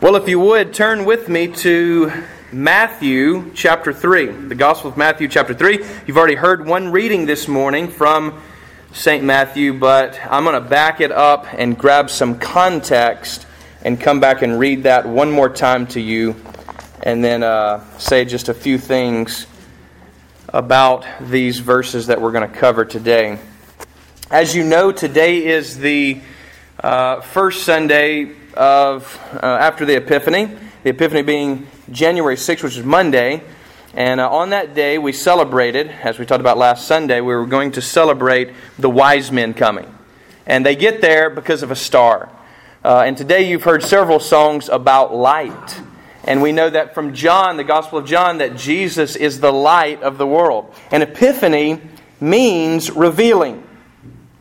[0.00, 2.12] Well, if you would, turn with me to
[2.52, 5.84] Matthew chapter 3, the Gospel of Matthew chapter 3.
[6.06, 8.40] You've already heard one reading this morning from
[8.92, 9.24] St.
[9.24, 13.44] Matthew, but I'm going to back it up and grab some context
[13.82, 16.36] and come back and read that one more time to you
[17.02, 19.48] and then uh, say just a few things
[20.50, 23.36] about these verses that we're going to cover today.
[24.30, 26.20] As you know, today is the
[26.84, 30.46] uh, first Sunday of uh, after the Epiphany.
[30.82, 33.42] The Epiphany being January 6th, which is Monday.
[33.94, 37.46] And uh, on that day, we celebrated, as we talked about last Sunday, we were
[37.46, 39.94] going to celebrate the wise men coming.
[40.44, 42.30] And they get there because of a star.
[42.84, 45.80] Uh, and today you've heard several songs about light.
[46.24, 50.02] And we know that from John, the Gospel of John, that Jesus is the light
[50.02, 50.74] of the world.
[50.90, 51.80] And Epiphany
[52.20, 53.64] means revealing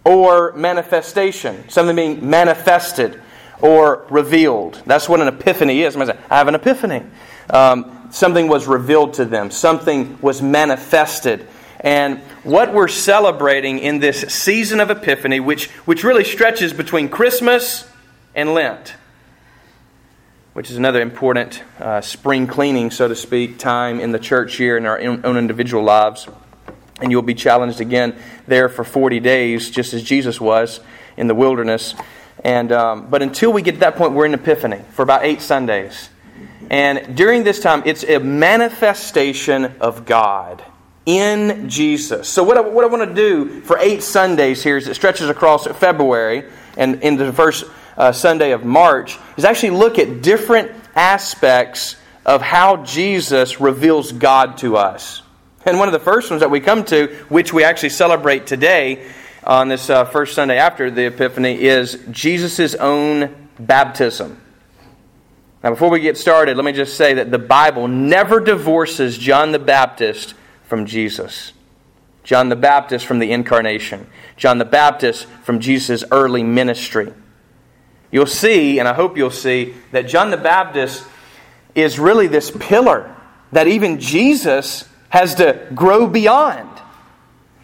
[0.03, 3.21] or manifestation, something being manifested
[3.61, 4.81] or revealed.
[4.85, 5.95] That's what an epiphany is.
[5.95, 7.03] I have an epiphany.
[7.49, 11.47] Um, something was revealed to them, something was manifested.
[11.79, 17.87] And what we're celebrating in this season of Epiphany, which, which really stretches between Christmas
[18.33, 18.95] and Lent,
[20.53, 24.75] which is another important uh, spring cleaning, so to speak, time in the church year
[24.75, 26.27] in our own individual lives.
[26.99, 30.79] And you'll be challenged again there for 40 days, just as Jesus was
[31.15, 31.93] in the wilderness.
[32.43, 35.41] And, um, but until we get to that point, we're in Epiphany for about eight
[35.41, 36.09] Sundays.
[36.69, 40.63] And during this time, it's a manifestation of God
[41.05, 42.27] in Jesus.
[42.27, 45.29] So, what I, what I want to do for eight Sundays here is it stretches
[45.29, 46.43] across February
[46.75, 47.65] and into the first
[47.97, 54.57] uh, Sunday of March, is actually look at different aspects of how Jesus reveals God
[54.57, 55.23] to us.
[55.65, 59.09] And one of the first ones that we come to, which we actually celebrate today,
[59.47, 64.41] on this uh, first Sunday after the Epiphany is Jesus' own baptism.
[65.63, 69.53] Now, before we get started, let me just say that the Bible never divorces John
[69.53, 70.33] the Baptist
[70.65, 71.53] from Jesus.
[72.25, 74.07] John the Baptist from the incarnation.
[74.35, 77.13] John the Baptist from Jesus' early ministry.
[78.11, 81.05] You'll see, and I hope you'll see, that John the Baptist
[81.73, 83.15] is really this pillar
[83.53, 86.69] that even Jesus has to grow beyond.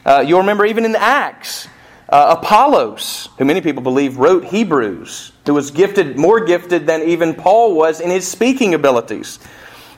[0.05, 1.67] Uh, you'll remember even in Acts,
[2.09, 7.33] uh, Apollos, who many people believe wrote Hebrews, who was gifted, more gifted than even
[7.33, 9.39] Paul was in his speaking abilities.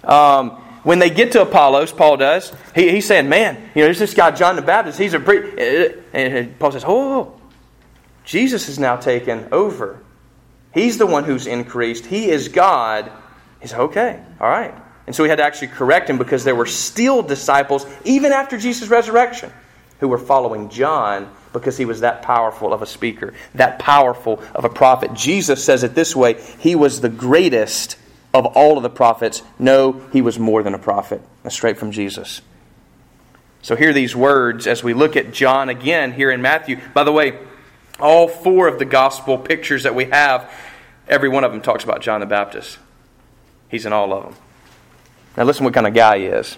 [0.04, 0.52] Um,
[0.84, 4.14] when they get to Apollos, Paul does, he, he's saying, Man, you know, there's this
[4.14, 5.20] guy, John the Baptist, he's a.
[5.20, 6.00] Pre-.
[6.14, 7.40] And Paul says, Oh,
[8.24, 10.04] Jesus is now taken over.
[10.74, 12.06] He's the one who's increased.
[12.06, 13.12] He is God.
[13.62, 14.76] He said, Okay, all right.
[15.08, 18.58] And so we had to actually correct him because there were still disciples, even after
[18.58, 19.52] Jesus' resurrection,
[20.00, 24.66] who were following John because he was that powerful of a speaker, that powerful of
[24.66, 25.14] a prophet.
[25.14, 27.98] Jesus says it this way He was the greatest
[28.34, 29.42] of all of the prophets.
[29.58, 31.22] No, he was more than a prophet.
[31.44, 32.42] That's straight from Jesus.
[33.62, 36.80] So, hear these words as we look at John again here in Matthew.
[36.94, 37.40] By the way,
[38.00, 40.52] all four of the gospel pictures that we have,
[41.08, 42.78] every one of them talks about John the Baptist.
[43.70, 44.36] He's in all of them.
[45.36, 46.58] Now, listen what kind of guy he is.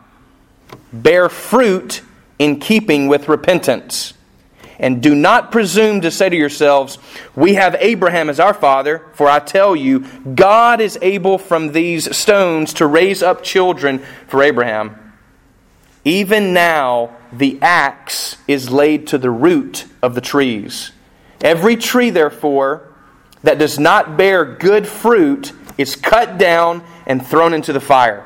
[0.93, 2.01] Bear fruit
[2.39, 4.13] in keeping with repentance.
[4.79, 6.97] And do not presume to say to yourselves,
[7.35, 12.15] We have Abraham as our father, for I tell you, God is able from these
[12.17, 15.13] stones to raise up children for Abraham.
[16.03, 20.91] Even now, the axe is laid to the root of the trees.
[21.41, 22.87] Every tree, therefore,
[23.43, 28.25] that does not bear good fruit is cut down and thrown into the fire.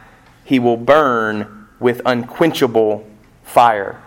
[0.51, 3.09] he will burn with unquenchable
[3.41, 4.03] fire.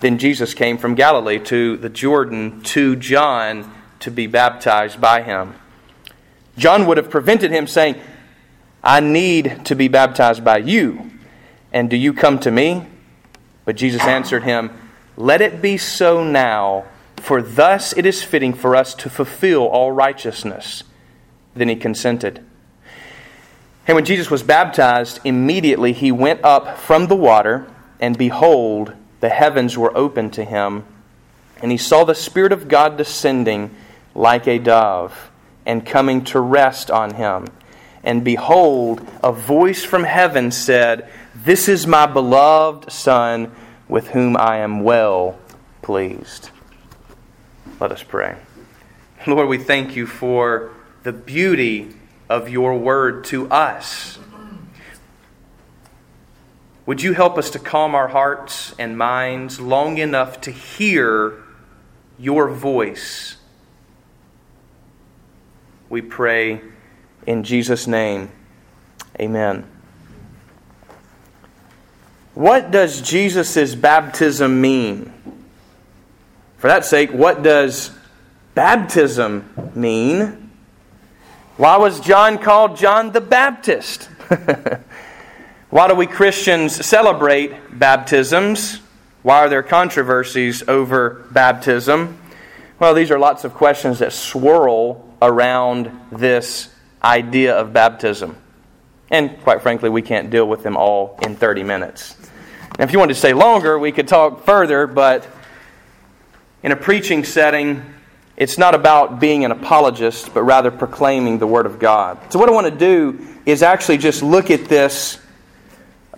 [0.00, 5.54] Then Jesus came from Galilee to the Jordan to John to be baptized by him.
[6.58, 7.94] John would have prevented him saying,
[8.82, 11.12] I need to be baptized by you,
[11.72, 12.84] and do you come to me?
[13.64, 14.72] But Jesus answered him,
[15.16, 16.86] Let it be so now,
[17.18, 20.82] for thus it is fitting for us to fulfill all righteousness.
[21.54, 22.44] Then he consented.
[23.86, 27.66] And when Jesus was baptized, immediately he went up from the water,
[28.00, 30.84] and behold, the heavens were opened to him,
[31.60, 33.74] and he saw the Spirit of God descending
[34.14, 35.30] like a dove
[35.66, 37.46] and coming to rest on him.
[38.04, 43.52] And behold, a voice from heaven said, This is my beloved Son,
[43.88, 45.38] with whom I am well
[45.82, 46.50] pleased.
[47.78, 48.36] Let us pray.
[49.26, 50.70] Lord, we thank you for
[51.04, 51.94] the beauty
[52.32, 54.18] of your word to us.
[56.86, 61.42] Would you help us to calm our hearts and minds long enough to hear
[62.18, 63.36] your voice?
[65.90, 66.62] We pray
[67.26, 68.30] in Jesus' name.
[69.20, 69.66] Amen.
[72.34, 75.12] What does Jesus' baptism mean?
[76.56, 77.90] For that sake, what does
[78.54, 80.41] baptism mean?
[81.58, 84.04] Why was John called John the Baptist?
[85.70, 88.80] Why do we Christians celebrate baptisms?
[89.22, 92.18] Why are there controversies over baptism?
[92.78, 96.70] Well, these are lots of questions that swirl around this
[97.04, 98.34] idea of baptism.
[99.10, 102.16] And quite frankly, we can't deal with them all in 30 minutes.
[102.78, 105.28] Now, if you wanted to stay longer, we could talk further, but
[106.62, 107.84] in a preaching setting,
[108.42, 112.18] it's not about being an apologist, but rather proclaiming the Word of God.
[112.32, 115.20] So, what I want to do is actually just look at this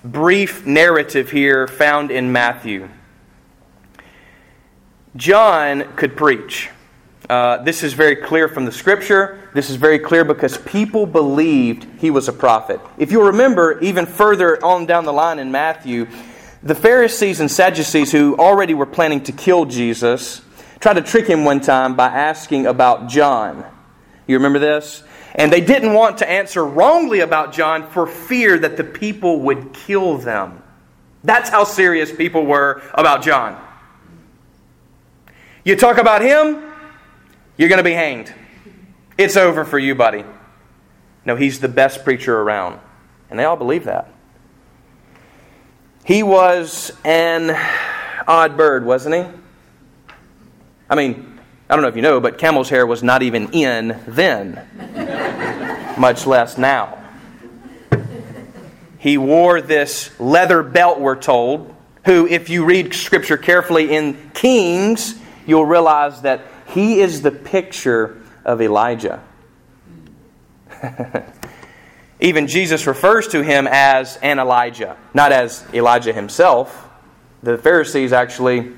[0.02, 2.88] brief narrative here found in Matthew.
[5.16, 6.70] John could preach.
[7.28, 9.50] Uh, this is very clear from the scripture.
[9.52, 12.80] This is very clear because people believed he was a prophet.
[12.96, 16.08] If you remember, even further on down the line in Matthew,
[16.62, 20.40] the Pharisees and Sadducees, who already were planning to kill Jesus,
[20.84, 23.64] tried to trick him one time by asking about John.
[24.26, 25.02] You remember this?
[25.34, 29.72] And they didn't want to answer wrongly about John for fear that the people would
[29.72, 30.62] kill them.
[31.22, 33.58] That's how serious people were about John.
[35.64, 36.62] You talk about him,
[37.56, 38.30] you're going to be hanged.
[39.16, 40.22] It's over for you, buddy.
[41.24, 42.78] No, he's the best preacher around.
[43.30, 44.12] And they all believe that.
[46.04, 47.58] He was an
[48.28, 49.43] odd bird, wasn't he?
[50.88, 53.98] I mean, I don't know if you know, but camel's hair was not even in
[54.06, 54.66] then,
[55.98, 57.02] much less now.
[58.98, 65.14] He wore this leather belt, we're told, who, if you read Scripture carefully in Kings,
[65.46, 69.22] you'll realize that he is the picture of Elijah.
[72.20, 76.88] Even Jesus refers to him as an Elijah, not as Elijah himself.
[77.42, 78.72] The Pharisees actually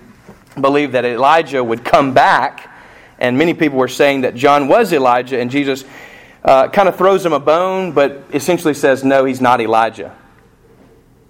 [0.60, 2.70] believed that Elijah would come back
[3.18, 5.84] and many people were saying that John was Elijah, and Jesus
[6.44, 10.14] uh, kind of throws him a bone, but essentially says, no, he's not Elijah.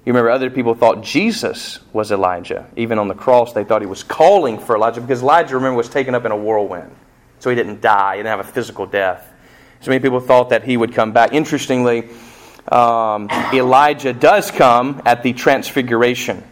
[0.04, 2.68] You remember, other people thought Jesus was Elijah.
[2.76, 5.88] Even on the cross, they thought he was calling for Elijah because Elijah, remember, was
[5.88, 6.94] taken up in a whirlwind.
[7.40, 9.32] So he didn't die, he didn't have a physical death.
[9.80, 11.32] So many people thought that he would come back.
[11.32, 12.08] Interestingly,
[12.70, 16.42] um, Elijah does come at the transfiguration.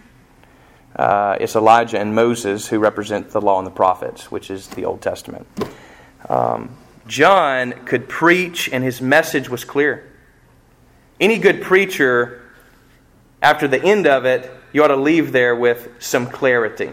[0.96, 4.84] Uh, it's Elijah and Moses who represent the law and the prophets, which is the
[4.84, 5.46] Old Testament.
[6.28, 10.10] Um, John could preach, and his message was clear.
[11.20, 12.42] Any good preacher,
[13.42, 16.92] after the end of it, you ought to leave there with some clarity.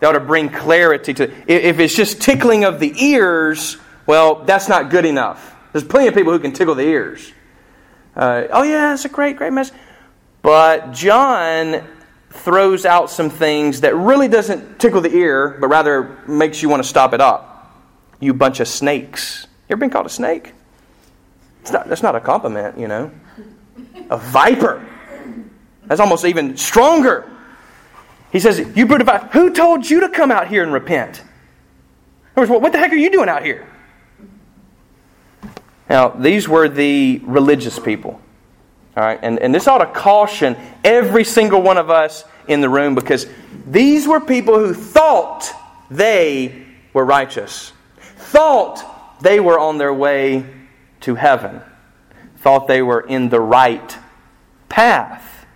[0.00, 1.30] They ought to bring clarity to.
[1.46, 5.54] If it's just tickling of the ears, well, that's not good enough.
[5.72, 7.32] There's plenty of people who can tickle the ears.
[8.14, 9.74] Uh, oh yeah, it's a great, great message.
[10.42, 11.86] But John
[12.32, 16.82] throws out some things that really doesn't tickle the ear, but rather makes you want
[16.82, 17.76] to stop it up.
[18.20, 19.46] You bunch of snakes.
[19.68, 20.52] You ever been called a snake?
[21.60, 23.10] It's not, that's not a compliment, you know.
[24.10, 24.84] A viper.
[25.86, 27.30] That's almost even stronger.
[28.32, 31.22] He says, You brood of vipers, who told you to come out here and repent?
[32.34, 33.68] Words, what the heck are you doing out here?
[35.90, 38.21] Now, these were the religious people.
[38.96, 42.68] All right, and, and this ought to caution every single one of us in the
[42.68, 43.26] room because
[43.66, 45.50] these were people who thought
[45.90, 47.72] they were righteous,
[48.16, 50.44] thought they were on their way
[51.00, 51.62] to heaven,
[52.38, 53.96] thought they were in the right
[54.68, 55.46] path.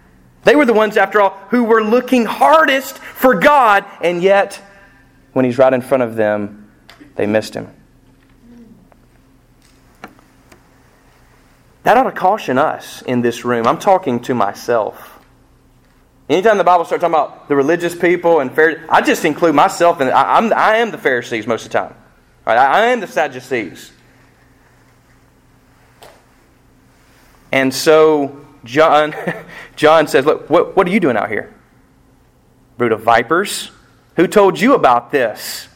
[0.45, 4.63] They were the ones, after all, who were looking hardest for God, and yet,
[5.33, 6.71] when He's right in front of them,
[7.17, 7.76] they missed Him.
[11.87, 13.65] That ought to caution us in this room.
[13.65, 15.21] I'm talking to myself.
[16.29, 20.01] Anytime the Bible starts talking about the religious people and Pharisees, I just include myself
[20.01, 21.95] in I, I'm, I am the Pharisees most of the time.
[22.45, 22.59] Right?
[22.59, 23.93] I am the Sadducees.
[27.53, 29.15] And so John,
[29.77, 31.55] John says, Look, what, what are you doing out here?
[32.79, 33.71] Brood of vipers.
[34.17, 35.69] Who told you about this?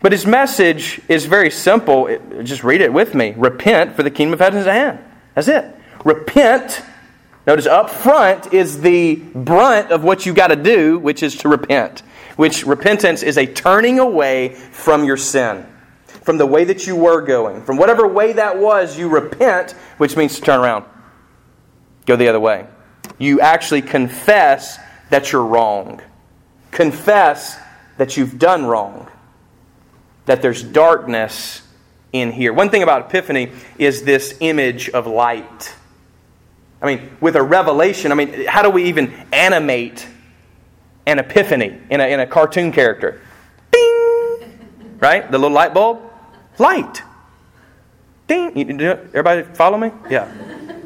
[0.00, 2.06] But his message is very simple.
[2.06, 3.34] It, just read it with me.
[3.36, 5.04] Repent, for the kingdom of heaven is at hand.
[5.38, 5.72] That's it.
[6.04, 6.82] Repent.
[7.46, 11.48] Notice up front is the brunt of what you got to do, which is to
[11.48, 12.00] repent.
[12.34, 15.64] Which repentance is a turning away from your sin,
[16.08, 17.62] from the way that you were going.
[17.62, 20.86] From whatever way that was, you repent, which means to turn around,
[22.04, 22.66] go the other way.
[23.16, 24.76] You actually confess
[25.10, 26.00] that you're wrong,
[26.72, 27.60] confess
[27.96, 29.06] that you've done wrong,
[30.26, 31.62] that there's darkness
[32.12, 32.52] in here.
[32.52, 35.74] One thing about Epiphany is this image of light.
[36.80, 40.06] I mean, with a revelation, I mean, how do we even animate
[41.06, 43.20] an epiphany in a, in a cartoon character?
[43.72, 44.98] Ding!
[45.00, 45.30] Right?
[45.30, 46.00] The little light bulb?
[46.58, 47.02] Light.
[48.28, 48.80] Ding!
[48.80, 49.90] Everybody follow me?
[50.08, 50.32] Yeah.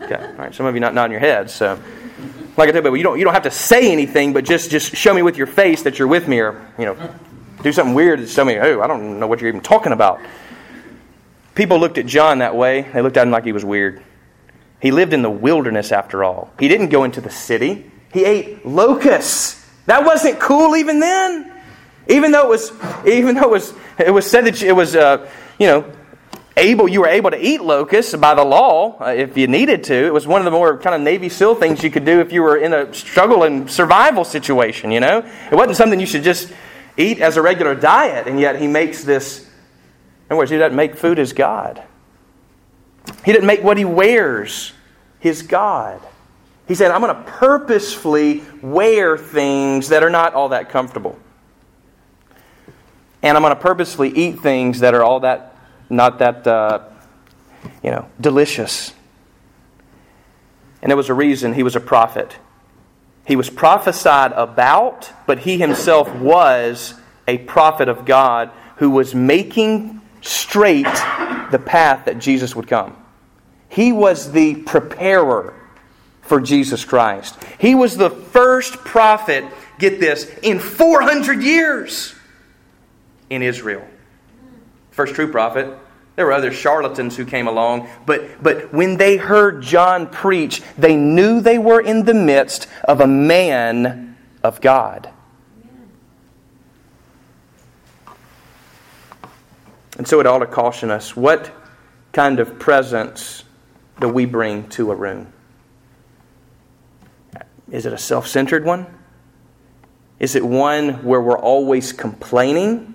[0.03, 0.17] Okay.
[0.17, 0.55] All right.
[0.55, 1.79] Some of you not nodding your heads, so.
[2.57, 4.95] Like I said, but you don't, you don't have to say anything, but just, just
[4.95, 7.15] show me with your face that you're with me, or, you know,
[7.63, 10.21] do something weird to show me, oh, I don't know what you're even talking about.
[11.55, 12.83] People looked at John that way.
[12.83, 14.03] They looked at him like he was weird.
[14.81, 16.53] He lived in the wilderness after all.
[16.59, 17.91] He didn't go into the city.
[18.13, 19.65] He ate locusts.
[19.87, 21.53] That wasn't cool even then.
[22.09, 22.73] Even though it was,
[23.07, 25.93] even though it was, it was said that it was, uh, you know,
[26.57, 26.89] able.
[26.89, 29.95] You were able to eat locusts by the law uh, if you needed to.
[29.95, 32.33] It was one of the more kind of Navy SEAL things you could do if
[32.33, 34.91] you were in a struggle and survival situation.
[34.91, 35.19] You know,
[35.51, 36.53] it wasn't something you should just
[36.97, 38.27] eat as a regular diet.
[38.27, 39.49] And yet he makes this
[40.33, 41.83] other words, he doesn't make food his God.
[43.25, 44.73] He didn't make what he wears
[45.21, 46.01] his God.
[46.67, 51.19] He said, I'm going to purposefully wear things that are not all that comfortable.
[53.23, 55.57] And I'm going to purposefully eat things that are all that,
[55.89, 56.81] not that, uh,
[57.83, 58.93] you know, delicious.
[60.81, 62.37] And there was a reason he was a prophet.
[63.25, 66.95] He was prophesied about, but he himself was
[67.29, 70.85] a prophet of God who was making straight
[71.51, 72.97] the path that Jesus would come.
[73.69, 75.55] He was the preparer
[76.23, 77.37] for Jesus Christ.
[77.59, 79.45] He was the first prophet,
[79.79, 82.15] get this, in 400 years
[83.29, 83.87] in Israel.
[84.91, 85.79] First true prophet.
[86.17, 90.95] There were other charlatans who came along, but, but when they heard John preach, they
[90.95, 95.11] knew they were in the midst of a man of God.
[99.99, 101.51] And so it ought to caution us what
[102.13, 103.45] kind of presence
[104.01, 105.33] do we bring to a room?
[107.71, 108.87] Is it a self centered one?
[110.19, 112.95] Is it one where we're always complaining?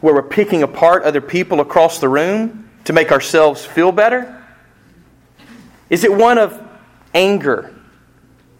[0.00, 4.44] Where we're picking apart other people across the room to make ourselves feel better?
[5.88, 6.60] Is it one of
[7.14, 7.74] anger?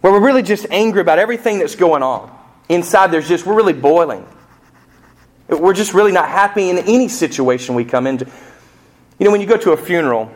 [0.01, 2.35] Where we're really just angry about everything that's going on?
[2.69, 4.25] Inside there's just, we're really boiling.
[5.47, 8.25] We're just really not happy in any situation we come into.
[9.19, 10.31] You know, when you go to a funeral,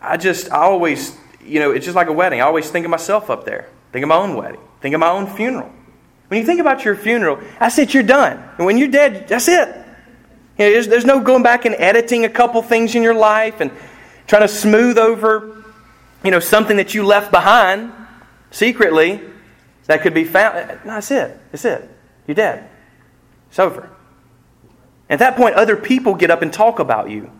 [0.00, 2.40] I just, I always, you know, it's just like a wedding.
[2.40, 3.68] I always think of myself up there.
[3.92, 4.60] Think of my own wedding.
[4.80, 5.72] Think of my own funeral.
[6.28, 8.42] When you think about your funeral, that's it, you're done.
[8.58, 9.68] And when you're dead, that's it.
[10.58, 13.60] You know, there's, there's no going back and editing a couple things in your life
[13.60, 13.70] and
[14.26, 15.64] trying to smooth over,
[16.22, 17.92] you know, something that you left behind
[18.50, 19.20] secretly
[19.86, 20.80] that could be found.
[20.84, 21.38] No, that's it.
[21.50, 21.88] That's it.
[22.26, 22.68] You're dead.
[23.54, 23.88] It's over.
[25.08, 27.30] At that point, other people get up and talk about you.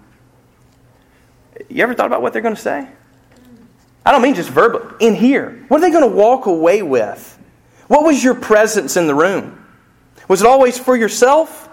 [1.68, 2.88] You ever thought about what they're going to say?
[4.06, 4.94] I don't mean just verbal.
[5.00, 5.64] In here.
[5.66, 7.36] What are they going to walk away with?
[7.88, 9.66] What was your presence in the room?
[10.28, 11.68] Was it always for yourself?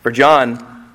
[0.00, 0.88] For John,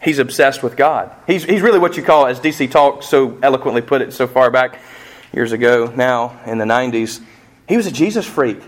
[0.00, 1.12] he's obsessed with God.
[1.26, 4.50] He's, he's really what you call, as DC Talk so eloquently put it so far
[4.50, 4.80] back
[5.34, 7.20] years ago now in the 90s,
[7.68, 8.60] he was a Jesus freak.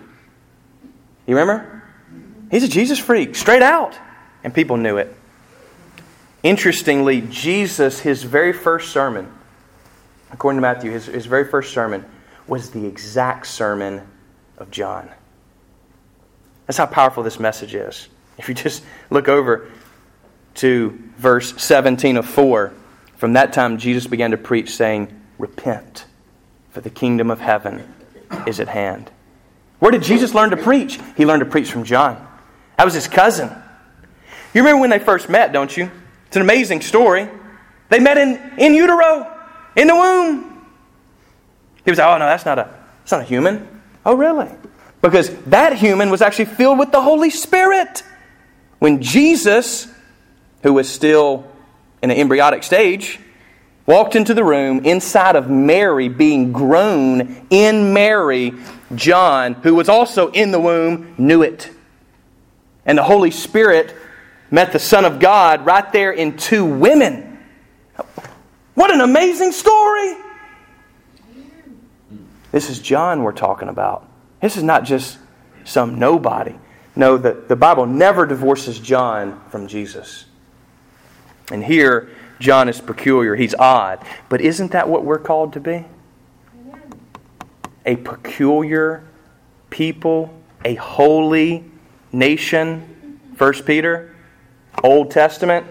[1.27, 1.83] You remember?
[2.51, 3.99] He's a Jesus freak, straight out.
[4.45, 5.13] and people knew it.
[6.45, 9.29] Interestingly, Jesus, his very first sermon,
[10.31, 12.05] according to Matthew, his, his very first sermon
[12.47, 14.07] was the exact sermon
[14.57, 15.11] of John.
[16.67, 18.09] That's how powerful this message is.
[18.39, 19.69] If you just look over
[20.57, 22.73] to verse 17 of 4,
[23.17, 26.05] from that time Jesus began to preach, saying, Repent,
[26.71, 27.96] for the kingdom of heaven
[28.47, 29.11] is at hand.
[29.79, 30.99] Where did Jesus learn to preach?
[31.17, 32.27] He learned to preach from John.
[32.79, 33.51] That was his cousin.
[34.55, 35.91] You remember when they first met, don't you?
[36.27, 37.29] It's an amazing story.
[37.89, 39.31] They met in, in utero,
[39.77, 40.67] in the womb.
[41.85, 42.69] He was like, oh no, that's not a
[42.99, 43.69] that's not a human.
[44.05, 44.51] Oh really?
[45.01, 48.03] Because that human was actually filled with the Holy Spirit.
[48.79, 49.87] When Jesus,
[50.63, 51.47] who was still
[52.03, 53.21] in an embryonic stage,
[53.87, 58.53] walked into the room inside of Mary being grown in Mary,
[58.95, 61.71] John, who was also in the womb, knew it.
[62.85, 63.95] And the Holy Spirit
[64.51, 67.39] met the Son of God right there in two women.
[68.75, 70.15] What an amazing story!
[72.53, 74.09] This is John we're talking about.
[74.41, 75.19] This is not just
[75.65, 76.55] some nobody.
[76.95, 80.25] No, the, the Bible never divorces John from Jesus.
[81.51, 83.35] And here, John is peculiar.
[83.35, 84.05] He's odd.
[84.29, 85.85] But isn't that what we're called to be?
[87.85, 89.05] A peculiar
[89.71, 91.65] people, a holy
[92.13, 93.21] nation.
[93.37, 94.15] First Peter,
[94.83, 95.67] Old Testament.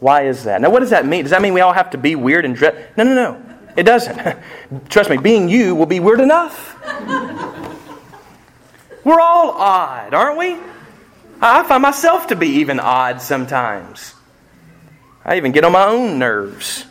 [0.00, 0.60] Why is that?
[0.60, 1.22] Now, what does that mean?
[1.22, 2.74] Does that mean we all have to be weird and dress?
[2.96, 3.42] No, no, no.
[3.76, 4.38] It doesn't.
[4.88, 6.78] Trust me, being you will be weird enough.
[9.04, 10.56] We're all odd, aren't we?
[11.40, 14.13] I find myself to be even odd sometimes.
[15.24, 16.84] I even get on my own nerves.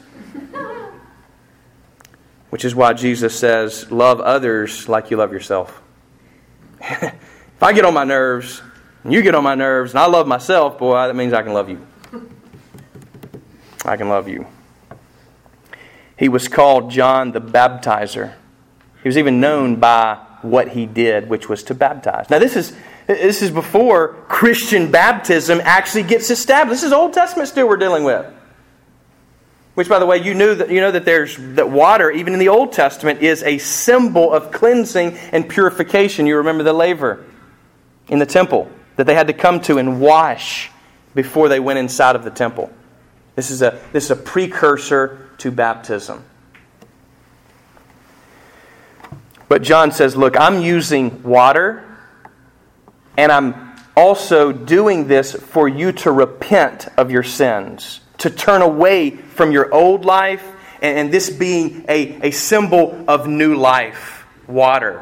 [2.49, 5.81] Which is why Jesus says, Love others like you love yourself.
[6.81, 8.61] if I get on my nerves,
[9.03, 11.53] and you get on my nerves, and I love myself, boy, that means I can
[11.53, 11.85] love you.
[13.85, 14.47] I can love you.
[16.17, 18.33] He was called John the Baptizer.
[19.01, 22.29] He was even known by what he did, which was to baptize.
[22.29, 22.75] Now, this is
[23.07, 26.81] this is before Christian baptism actually gets established.
[26.81, 28.25] This is Old Testament still we're dealing with.
[29.75, 32.39] Which, by the way, you knew that you know that there's that water, even in
[32.39, 36.27] the Old Testament, is a symbol of cleansing and purification.
[36.27, 37.25] You remember the laver
[38.07, 40.69] in the temple that they had to come to and wash
[41.15, 42.71] before they went inside of the temple.
[43.35, 46.23] This is a this is a precursor to baptism.
[49.49, 51.92] But John says, Look, I'm using water
[53.17, 59.11] and I'm also doing this for you to repent of your sins, to turn away
[59.11, 60.43] from your old life,
[60.81, 65.01] and, this being a, a symbol of new life water.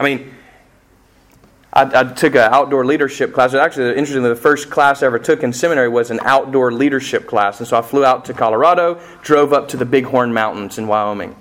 [0.00, 0.34] I mean,
[1.72, 3.54] I, I took an outdoor leadership class.
[3.54, 7.60] Actually, interestingly, the first class I ever took in seminary was an outdoor leadership class.
[7.60, 11.36] And so I flew out to Colorado, drove up to the Bighorn Mountains in Wyoming,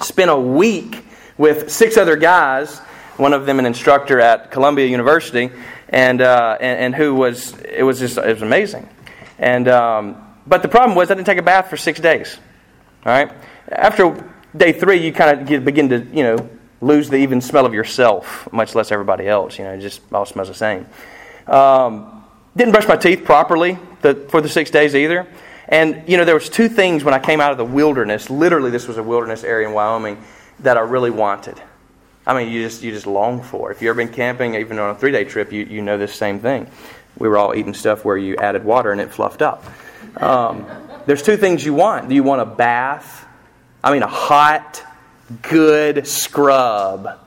[0.00, 1.04] spent a week
[1.36, 2.80] with six other guys
[3.18, 5.50] one of them an instructor at Columbia University,
[5.88, 8.88] and, uh, and, and, who was, it was just, it was amazing.
[9.38, 12.38] And, um, but the problem was I didn't take a bath for six days.
[13.04, 13.32] All right?
[13.70, 14.24] After
[14.56, 16.48] day three, you kind of begin to, you know,
[16.80, 19.58] lose the even smell of yourself, much less everybody else.
[19.58, 20.86] You know, it just all smells the same.
[21.46, 22.24] Um,
[22.56, 25.26] didn't brush my teeth properly the, for the six days either.
[25.68, 28.70] And, you know, there was two things when I came out of the wilderness, literally
[28.70, 30.22] this was a wilderness area in Wyoming,
[30.60, 31.60] that I really wanted.
[32.28, 33.72] I mean, you just you just long for.
[33.72, 36.14] If you've ever been camping, even on a three day trip, you, you know this
[36.14, 36.70] same thing.
[37.16, 39.64] We were all eating stuff where you added water and it fluffed up.
[40.18, 40.66] Um,
[41.06, 42.10] there's two things you want.
[42.10, 43.26] Do you want a bath?
[43.82, 44.84] I mean, a hot,
[45.40, 47.18] good scrub,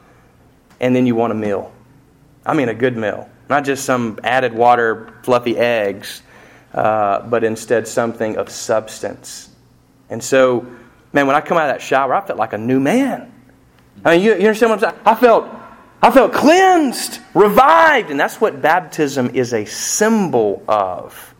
[0.80, 1.74] and then you want a meal.
[2.46, 6.22] I mean, a good meal, not just some added water, fluffy eggs,
[6.76, 9.50] uh, but instead something of substance.
[10.12, 10.68] And so,
[11.12, 13.31] man, when I come out of that shower, I felt like a new man.
[14.04, 15.04] I mean, you, you understand what I'm saying?
[15.06, 15.50] I felt,
[16.02, 21.36] I felt cleansed, revived, and that's what baptism is a symbol of.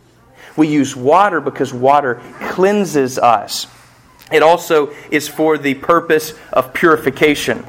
[0.56, 3.66] We use water because water cleanses us.
[4.30, 7.64] It also is for the purpose of purification.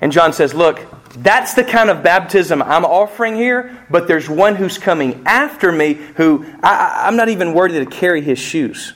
[0.00, 0.80] And John says, Look,
[1.16, 5.94] that's the kind of baptism I'm offering here, but there's one who's coming after me
[5.94, 8.92] who I, am not even worthy to carry his shoes.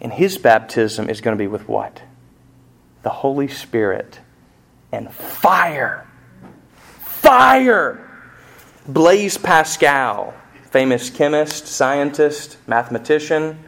[0.00, 2.02] And his baptism is going to be with what?
[3.02, 4.20] The Holy Spirit
[4.92, 6.06] and fire.
[7.00, 8.04] Fire!
[8.86, 10.32] Blaise Pascal,
[10.70, 13.58] famous chemist, scientist, mathematician,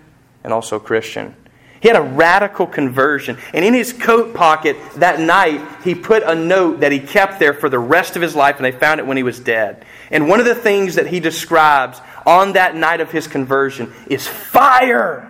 [0.43, 1.37] and also Christian.
[1.81, 3.39] He had a radical conversion.
[3.55, 7.55] And in his coat pocket that night, he put a note that he kept there
[7.55, 9.85] for the rest of his life, and they found it when he was dead.
[10.11, 14.27] And one of the things that he describes on that night of his conversion is
[14.27, 15.30] fire.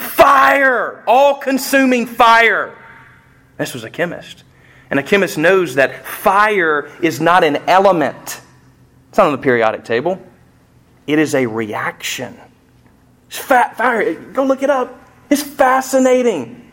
[0.00, 1.02] Fire!
[1.06, 2.76] All consuming fire.
[3.56, 4.44] This was a chemist.
[4.90, 8.40] And a chemist knows that fire is not an element,
[9.08, 10.20] it's not on the periodic table,
[11.06, 12.36] it is a reaction.
[13.28, 14.14] It's fat fire.
[14.14, 15.08] Go look it up.
[15.30, 16.72] It's fascinating.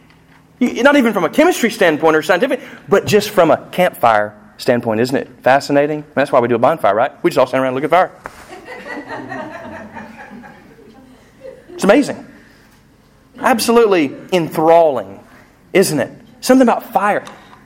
[0.60, 5.16] Not even from a chemistry standpoint or scientific, but just from a campfire standpoint, isn't
[5.16, 6.04] it fascinating?
[6.16, 7.24] That's why we do a bonfire, right?
[7.24, 8.12] We just all stand around and look at fire.
[11.74, 12.26] it's amazing.
[13.40, 15.24] Absolutely enthralling,
[15.74, 16.12] isn't it?
[16.42, 17.24] Something about fire.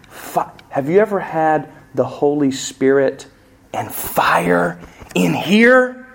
[0.09, 3.27] Fi- Have you ever had the Holy Spirit
[3.73, 4.79] and fire
[5.15, 6.07] in here?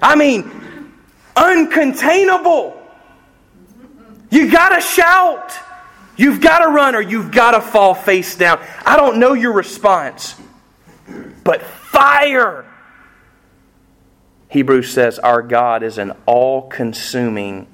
[0.00, 0.50] I mean,
[1.36, 2.76] uncontainable.
[4.30, 5.52] You got to shout.
[6.16, 8.60] You've got to run or you've got to fall face down.
[8.84, 10.34] I don't know your response,
[11.44, 12.66] but fire.
[14.48, 17.66] Hebrews says our God is an all consuming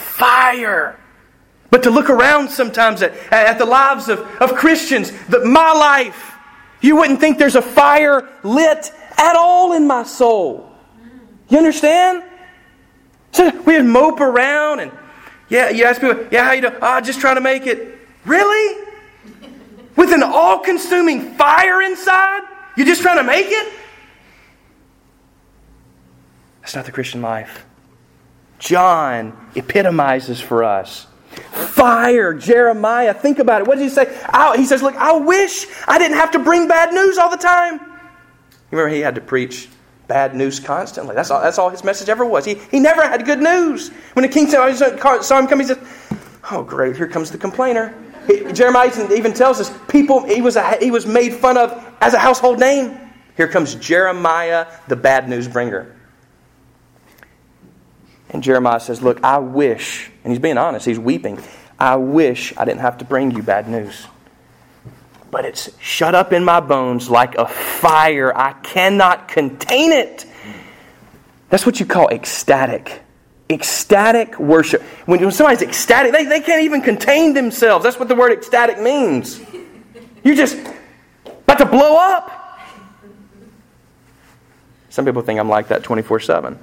[0.00, 0.98] fire.
[1.70, 6.34] But to look around sometimes at, at the lives of, of Christians, that my life,
[6.80, 10.72] you wouldn't think there's a fire lit at all in my soul.
[11.48, 12.24] You understand?
[13.32, 14.92] So we'd mope around and
[15.48, 16.74] yeah, you ask people, yeah, how you doing?
[16.80, 17.98] Oh, I'm just trying to make it.
[18.24, 18.86] Really?
[19.96, 22.42] With an all-consuming fire inside?
[22.76, 23.72] You're just trying to make it?
[26.60, 27.66] That's not the Christian life.
[28.60, 31.06] John epitomizes for us.
[31.50, 33.14] Fire, Jeremiah.
[33.14, 33.66] Think about it.
[33.66, 34.16] What did he say?
[34.26, 37.36] I, he says, Look, I wish I didn't have to bring bad news all the
[37.36, 37.74] time.
[37.74, 39.68] You remember he had to preach
[40.06, 41.14] bad news constantly.
[41.14, 42.44] That's all, that's all his message ever was.
[42.44, 43.88] He, he never had good news.
[44.12, 45.80] When the king oh, saw him come, he said,
[46.50, 47.94] Oh, great, here comes the complainer.
[48.26, 52.12] He, Jeremiah even tells us people he was, a, he was made fun of as
[52.12, 52.98] a household name.
[53.36, 55.96] Here comes Jeremiah, the bad news bringer.
[58.30, 61.38] And Jeremiah says, Look, I wish, and he's being honest, he's weeping.
[61.78, 64.06] I wish I didn't have to bring you bad news
[65.30, 68.36] but it's shut up in my bones like a fire.
[68.36, 70.26] I cannot contain it.
[71.48, 73.02] That's what you call ecstatic.
[73.48, 74.82] Ecstatic worship.
[75.06, 77.84] When, somebody's ecstatic, they, they can't even contain themselves.
[77.84, 79.40] That's what the word ecstatic means.
[80.22, 80.56] You're just
[81.24, 82.36] about to blow up.
[84.90, 86.58] Some people think I'm like that 24 7.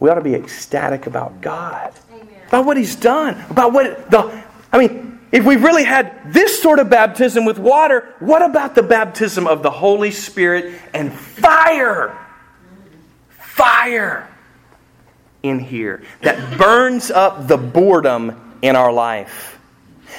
[0.00, 2.28] We ought to be ecstatic about God, Amen.
[2.48, 4.44] about what He's done, about what the.
[4.72, 8.82] I mean, if we've really had this sort of baptism with water, what about the
[8.82, 12.16] baptism of the Holy Spirit and fire?
[13.28, 14.28] Fire
[15.42, 19.58] in here that burns up the boredom in our life,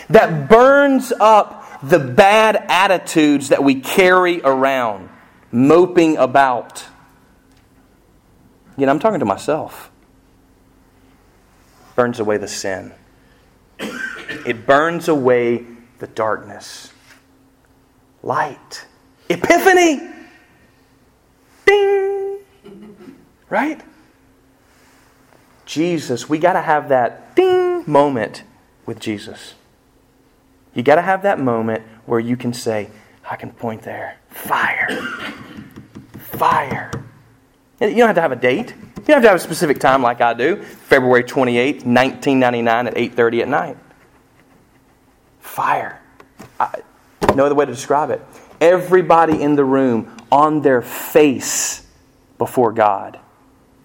[0.10, 5.10] that burns up the bad attitudes that we carry around,
[5.52, 6.86] moping about.
[8.86, 9.92] Know, I'm talking to myself.
[11.96, 12.94] Burns away the sin.
[13.80, 15.66] It burns away
[16.00, 16.92] the darkness.
[18.24, 18.86] Light.
[19.30, 20.02] Epiphany.
[21.66, 22.40] Ding.
[23.50, 23.82] Right?
[25.66, 28.44] Jesus, we got to have that ding moment
[28.86, 29.56] with Jesus.
[30.74, 32.90] You got to have that moment where you can say,
[33.30, 34.18] I can point there.
[34.30, 34.88] Fire.
[36.18, 36.92] Fire.
[37.82, 38.70] You don't have to have a date.
[38.70, 40.58] You don't have to have a specific time like I do.
[40.62, 43.78] February 28, 1999 at 8:30 at night
[45.50, 46.00] fire.
[46.60, 46.82] I,
[47.36, 48.22] no other way to describe it.
[48.62, 51.86] Everybody in the room on their face
[52.38, 53.20] before God.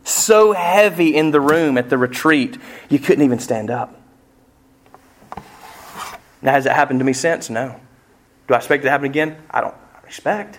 [0.05, 4.01] So heavy in the room at the retreat, you couldn't even stand up.
[6.43, 7.49] Now, has it happened to me since?
[7.49, 7.81] No.
[8.47, 9.39] Do I expect it to happen again?
[9.51, 10.59] I don't I respect.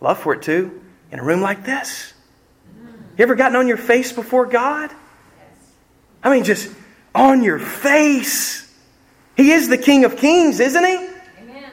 [0.00, 0.82] Love for it too.
[1.12, 2.12] In a room like this.
[3.20, 4.90] You ever gotten on your face before God?
[6.22, 6.74] I mean, just
[7.14, 8.66] on your face.
[9.36, 10.94] He is the King of Kings, isn't he?
[10.94, 11.70] Amen.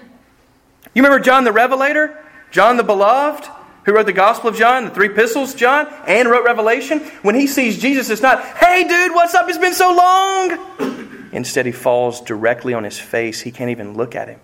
[0.93, 2.21] You remember John the Revelator?
[2.51, 3.47] John the Beloved?
[3.85, 6.99] Who wrote the Gospel of John, the three epistles, John, and wrote Revelation?
[7.21, 9.47] When he sees Jesus, it's not, hey dude, what's up?
[9.47, 11.29] It's been so long.
[11.31, 13.39] Instead, he falls directly on his face.
[13.39, 14.41] He can't even look at him.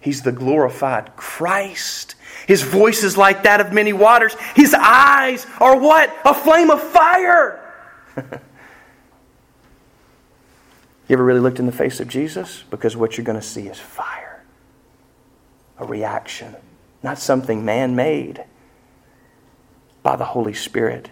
[0.00, 2.14] He's the glorified Christ.
[2.46, 4.36] His voice is like that of many waters.
[4.54, 6.14] His eyes are what?
[6.24, 7.62] A flame of fire.
[11.08, 12.64] You ever really looked in the face of Jesus?
[12.68, 14.42] Because what you're going to see is fire,
[15.78, 16.56] a reaction,
[17.02, 18.44] not something man made
[20.02, 21.10] by the Holy Spirit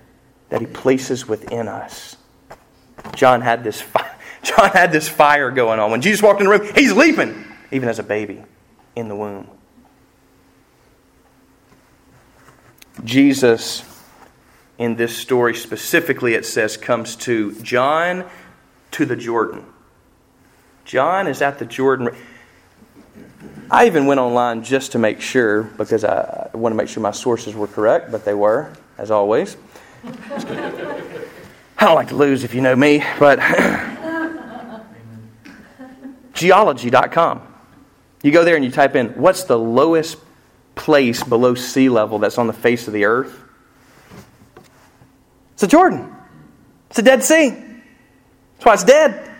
[0.49, 2.17] that He places within us.
[3.15, 3.85] John had this
[4.43, 5.93] John had this fire going on.
[5.93, 8.43] When Jesus walked in the room, he's leaping, even as a baby
[8.97, 9.49] in the womb.
[13.03, 13.83] Jesus,
[14.79, 18.25] in this story specifically, it says, comes to John
[18.93, 19.65] to the Jordan.
[20.85, 22.11] John is at the Jordan.
[23.71, 27.11] I even went online just to make sure because I, want to make sure my
[27.11, 29.57] sources were correct, but they were, as always.
[30.05, 31.31] I
[31.79, 33.41] don't like to lose if you know me, but
[36.35, 37.54] geology.com.
[38.25, 40.17] You go there and you type in what's the lowest
[40.75, 43.39] place below sea level that's on the face of the earth?
[45.53, 46.11] It's the Jordan.
[46.87, 47.51] It's the Dead Sea.
[47.51, 49.31] That's why it's dead.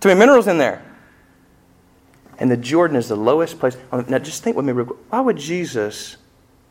[0.00, 0.84] Too many minerals in there.
[2.38, 3.78] And the Jordan is the lowest place.
[3.90, 4.98] Oh, now, just think with me real quick.
[5.08, 6.18] Why would Jesus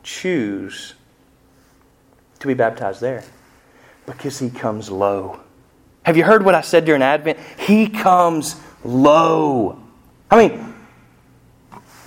[0.04, 0.94] choose
[2.38, 3.24] to be baptized there?
[4.06, 5.40] Because he comes low.
[6.04, 7.38] Have you heard what I said during Advent?
[7.58, 9.80] He comes low.
[10.30, 10.69] I mean,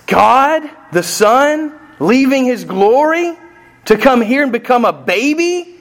[0.06, 3.36] God, the Son, leaving his glory
[3.86, 5.76] to come here and become a baby?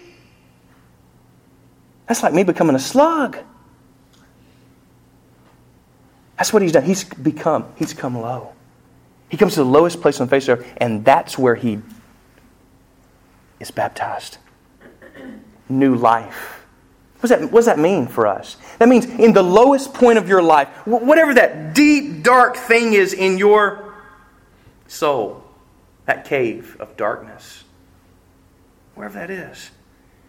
[2.07, 3.37] That's like me becoming a slug.
[6.37, 6.83] That's what he's done.
[6.83, 8.53] He's become, he's come low.
[9.29, 11.79] He comes to the lowest place on the face of earth, and that's where he
[13.59, 14.37] is baptized.
[15.69, 16.65] New life.
[17.15, 18.57] What does, that, what does that mean for us?
[18.79, 23.13] That means in the lowest point of your life, whatever that deep, dark thing is
[23.13, 23.82] in your
[24.87, 25.43] soul,
[26.05, 27.63] that cave of darkness,
[28.95, 29.71] wherever that is,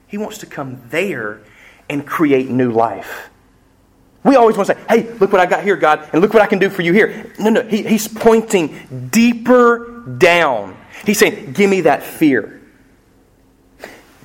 [0.06, 1.40] He wants to come there
[1.88, 3.30] and create new life.
[4.24, 6.42] We always want to say, hey, look what I got here, God, and look what
[6.42, 7.30] I can do for you here.
[7.38, 10.76] No, no, he, he's pointing deeper down.
[11.04, 12.62] He's saying, give me that fear.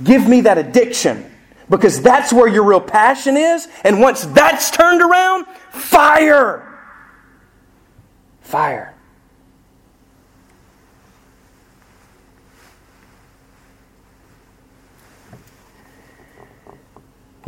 [0.02, 1.30] Give me that addiction.
[1.70, 3.68] Because that's where your real passion is.
[3.84, 6.66] And once that's turned around, fire.
[8.42, 8.96] Fire.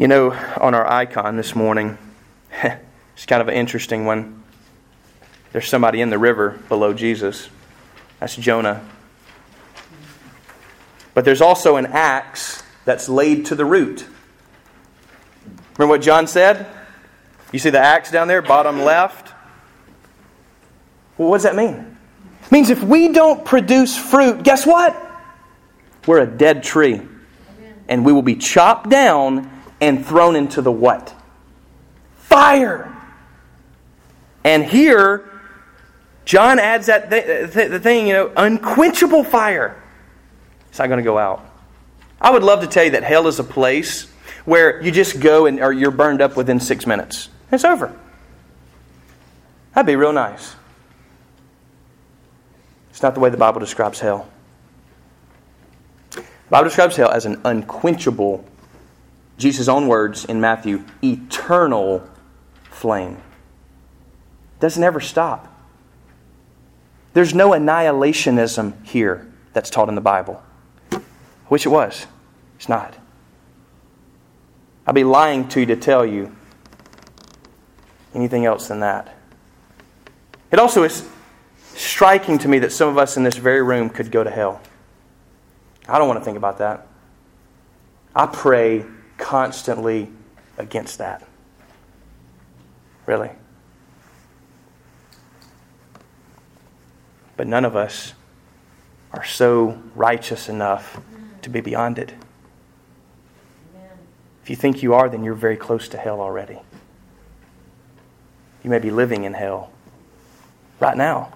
[0.02, 1.96] You know, on our icon this morning,
[2.64, 4.42] it's kind of an interesting one.
[5.52, 7.48] There's somebody in the river below Jesus.
[8.20, 8.84] That's Jonah.
[11.14, 14.08] But there's also an axe that's laid to the root.
[15.78, 16.66] Remember what John said?
[17.52, 19.32] You see the axe down there, bottom left?
[21.16, 21.96] Well, what does that mean?
[22.46, 25.00] It means if we don't produce fruit, guess what?
[26.08, 27.02] We're a dead tree.
[27.88, 31.14] And we will be chopped down and thrown into the what?
[32.32, 32.96] fire.
[34.46, 35.30] And here,
[36.24, 39.76] John adds that th- uh, th- the thing, you know, unquenchable fire.
[40.70, 41.46] It's not going to go out.
[42.22, 44.10] I would love to tell you that hell is a place
[44.46, 47.28] where you just go and or you're burned up within six minutes.
[47.52, 47.94] It's over.
[49.76, 50.56] That'd be real nice.
[52.92, 54.30] It's not the way the Bible describes hell.
[56.12, 58.46] The Bible describes hell as an unquenchable,
[59.42, 62.08] Jesus' own words in Matthew, eternal
[62.64, 63.18] flame.
[64.60, 65.48] Doesn't ever stop.
[67.14, 70.42] There's no annihilationism here that's taught in the Bible.
[70.92, 71.02] I
[71.50, 72.06] wish it was.
[72.56, 72.96] It's not.
[74.88, 76.36] I'd be lying to you to tell you
[78.14, 79.14] anything else than that.
[80.52, 81.08] It also is
[81.76, 84.62] striking to me that some of us in this very room could go to hell.
[85.88, 86.88] I don't want to think about that.
[88.16, 88.86] I pray
[89.22, 90.10] constantly
[90.58, 91.26] against that.
[93.06, 93.30] Really.
[97.38, 98.14] But none of us
[99.14, 101.00] are so righteous enough
[101.44, 102.14] to be beyond it.
[104.44, 106.60] If you think you are, then you're very close to hell already.
[108.64, 109.72] You may be living in hell
[110.80, 111.34] right now,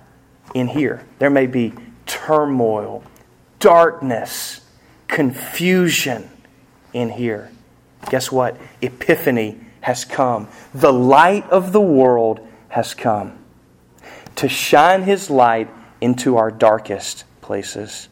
[0.54, 1.06] in here.
[1.20, 1.74] There may be
[2.06, 3.04] turmoil,
[3.60, 4.62] darkness,
[5.08, 6.30] confusion
[6.94, 7.52] in here.
[8.10, 8.58] Guess what?
[8.82, 10.48] Epiphany has come.
[10.74, 13.38] The light of the world has come
[14.36, 15.70] to shine his light
[16.02, 18.10] into our darkest places.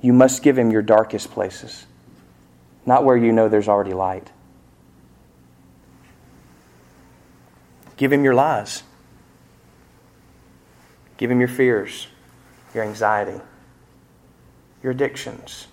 [0.00, 1.86] You must give him your darkest places,
[2.86, 4.30] not where you know there's already light.
[7.96, 8.82] Give him your lies.
[11.16, 12.06] Give him your fears,
[12.72, 13.40] your anxiety,
[14.82, 15.66] your addictions.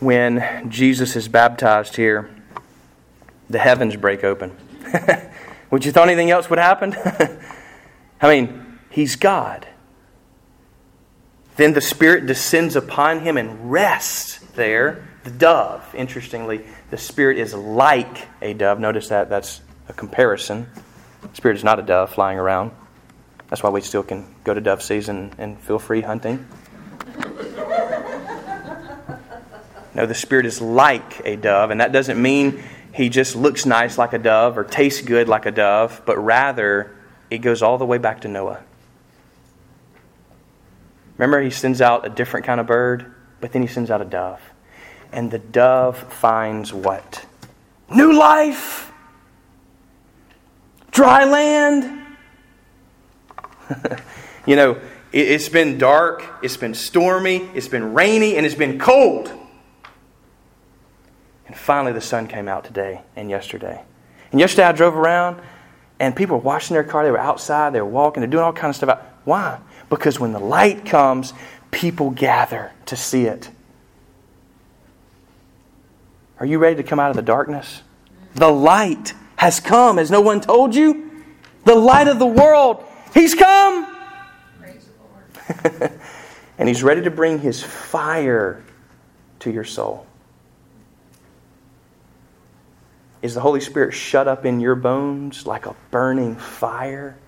[0.00, 2.30] When Jesus is baptized here,
[3.48, 4.56] the heavens break open.
[5.70, 6.96] would you thought anything else would happen?
[8.20, 9.66] I mean, he's God.
[11.56, 15.06] Then the Spirit descends upon him and rests there.
[15.24, 18.80] The dove, interestingly, the Spirit is like a dove.
[18.80, 20.66] Notice that that's a comparison.
[21.20, 22.70] The Spirit is not a dove flying around.
[23.48, 26.46] That's why we still can go to dove season and feel free hunting.
[30.06, 34.12] The Spirit is like a dove, and that doesn't mean he just looks nice like
[34.12, 36.96] a dove or tastes good like a dove, but rather
[37.30, 38.62] it goes all the way back to Noah.
[41.16, 44.04] Remember, he sends out a different kind of bird, but then he sends out a
[44.04, 44.40] dove.
[45.12, 47.24] And the dove finds what?
[47.90, 48.90] New life!
[50.90, 52.00] Dry land!
[54.46, 54.80] you know,
[55.12, 59.32] it's been dark, it's been stormy, it's been rainy, and it's been cold.
[61.50, 63.82] And finally, the sun came out today and yesterday.
[64.30, 65.42] And yesterday, I drove around,
[65.98, 67.02] and people were washing their car.
[67.02, 69.00] They were outside, they were walking, they're doing all kinds of stuff.
[69.24, 69.58] Why?
[69.88, 71.32] Because when the light comes,
[71.72, 73.50] people gather to see it.
[76.38, 77.82] Are you ready to come out of the darkness?
[78.36, 79.96] The light has come.
[79.96, 81.10] Has no one told you?
[81.64, 82.84] The light of the world.
[83.12, 83.92] He's come.
[86.58, 88.62] and he's ready to bring his fire
[89.40, 90.06] to your soul.
[93.22, 97.18] Is the Holy Spirit shut up in your bones like a burning fire?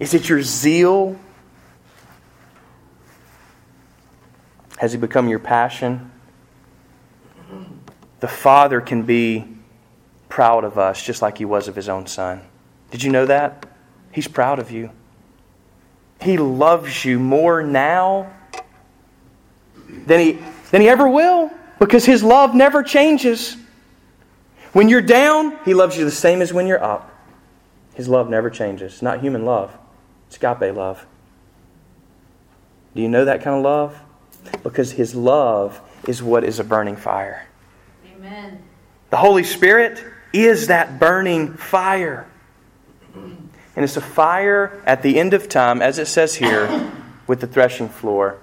[0.00, 1.16] Is it your zeal?
[4.78, 6.10] Has He become your passion?
[8.20, 9.44] The Father can be
[10.28, 12.42] proud of us just like He was of His own Son.
[12.90, 13.66] Did you know that?
[14.10, 14.90] He's proud of you.
[16.20, 18.32] He loves you more now
[19.88, 20.38] than He,
[20.72, 23.56] than he ever will because His love never changes.
[24.74, 27.10] When you're down, He loves you the same as when you're up.
[27.94, 28.94] His love never changes.
[28.94, 29.74] It's not human love,
[30.26, 31.06] it's agape love.
[32.94, 33.98] Do you know that kind of love?
[34.62, 37.46] Because His love is what is a burning fire.
[38.16, 38.62] Amen.
[39.10, 42.26] The Holy Spirit is that burning fire.
[43.14, 46.90] And it's a fire at the end of time, as it says here,
[47.28, 48.38] with the threshing floor.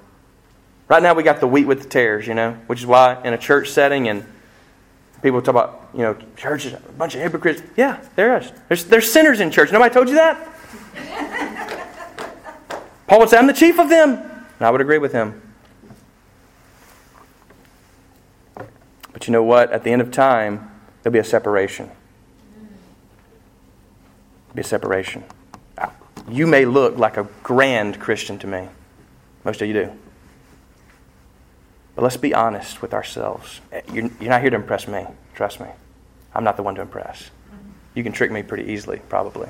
[0.87, 3.33] Right now, we got the wheat with the tares, you know, which is why in
[3.33, 4.25] a church setting and
[5.21, 7.61] People talk about, you know, churches, a bunch of hypocrites.
[7.77, 8.51] Yeah, there is.
[8.67, 9.71] There's, there's sinners in church.
[9.71, 10.47] Nobody told you that?
[13.07, 14.13] Paul would say, I'm the chief of them.
[14.13, 15.41] And I would agree with him.
[19.13, 19.71] But you know what?
[19.71, 20.71] At the end of time,
[21.03, 21.91] there'll be a separation.
[24.47, 25.23] There'll be a separation.
[26.29, 28.67] You may look like a grand Christian to me.
[29.43, 29.91] Most of you do.
[31.95, 33.61] But let's be honest with ourselves.
[33.91, 35.05] You're, you're not here to impress me.
[35.35, 35.67] Trust me.
[36.33, 37.29] I'm not the one to impress.
[37.93, 39.49] You can trick me pretty easily, probably.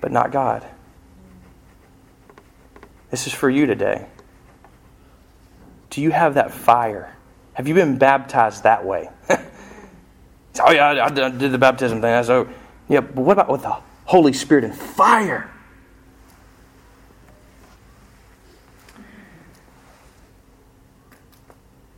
[0.00, 0.66] But not God.
[3.10, 4.06] This is for you today.
[5.90, 7.16] Do you have that fire?
[7.54, 9.08] Have you been baptized that way?
[9.30, 12.22] oh, yeah, I did the baptism thing.
[12.24, 12.48] So,
[12.88, 15.50] yeah, but what about with the Holy Spirit and fire?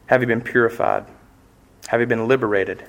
[0.08, 1.04] Have you been purified?
[1.88, 2.82] Have you been liberated?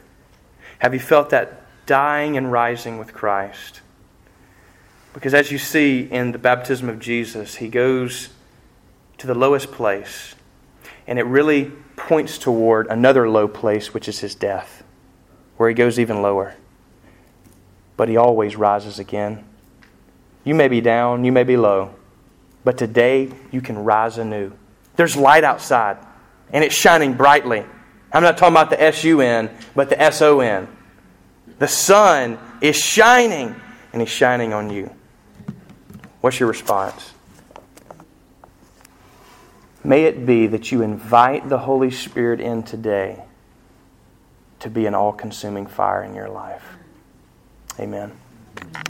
[0.80, 3.82] Have you felt that dying and rising with Christ?
[5.14, 8.30] Because as you see in the baptism of Jesus, he goes
[9.18, 10.34] to the lowest place,
[11.08, 14.82] and it really points toward another low place, which is his death,
[15.58, 16.56] where he goes even lower.
[17.98, 19.44] But he always rises again.
[20.46, 21.96] You may be down, you may be low,
[22.64, 24.54] but today you can rise anew.
[24.96, 25.98] There's light outside
[26.52, 27.66] and it's shining brightly.
[28.12, 30.68] I'm not talking about the S U N, but the S O N.
[31.60, 33.56] The sun is shining,
[33.94, 34.94] and He's shining on you.
[36.22, 37.14] What's your response?
[39.84, 43.24] May it be that you invite the Holy Spirit in today
[44.60, 46.64] to be an all consuming fire in your life.
[47.80, 48.12] Amen.